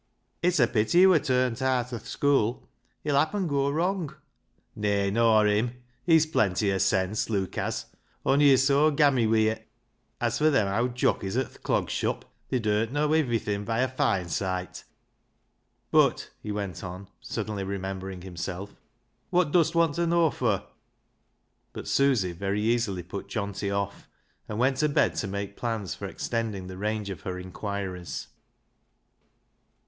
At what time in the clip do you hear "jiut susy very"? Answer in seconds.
21.75-22.63